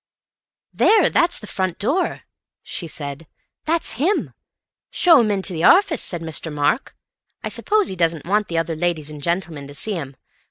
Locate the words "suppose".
7.49-7.87